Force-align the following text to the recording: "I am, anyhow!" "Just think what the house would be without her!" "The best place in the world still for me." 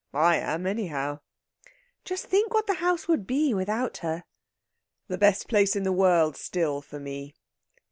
"I 0.15 0.37
am, 0.37 0.65
anyhow!" 0.65 1.19
"Just 2.05 2.25
think 2.25 2.55
what 2.55 2.65
the 2.65 2.73
house 2.81 3.07
would 3.07 3.27
be 3.27 3.53
without 3.53 3.97
her!" 3.97 4.23
"The 5.09 5.19
best 5.19 5.47
place 5.47 5.75
in 5.75 5.83
the 5.83 5.91
world 5.91 6.35
still 6.35 6.81
for 6.81 6.99
me." 6.99 7.35